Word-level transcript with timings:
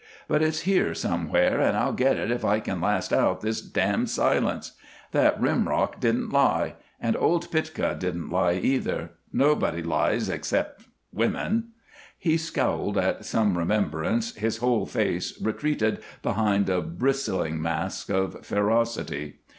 But 0.27 0.41
it's 0.41 0.61
here, 0.61 0.95
somewhere, 0.95 1.59
and 1.61 1.77
I'll 1.77 1.93
get 1.93 2.17
it 2.17 2.31
if 2.31 2.43
I 2.43 2.59
can 2.59 2.81
last 2.81 3.13
out 3.13 3.41
this 3.41 3.61
damned 3.61 4.09
silence. 4.09 4.71
That 5.11 5.39
rim 5.39 5.69
rock 5.69 5.99
didn't 5.99 6.31
lie. 6.31 6.73
And 6.99 7.15
old 7.15 7.51
Pitka 7.51 7.95
didn't 7.99 8.31
lie, 8.31 8.53
either. 8.55 9.11
Nobody 9.31 9.83
lies 9.83 10.27
except 10.27 10.85
women." 11.13 11.73
He 12.17 12.35
scowled 12.37 12.97
at 12.97 13.25
some 13.25 13.55
remembrance, 13.59 14.33
his 14.33 14.57
whole 14.57 14.87
face 14.87 15.39
retreated 15.39 15.99
behind 16.23 16.67
a 16.67 16.81
bristling 16.81 17.61
mask 17.61 18.09
of 18.09 18.43
ferocity. 18.43 19.41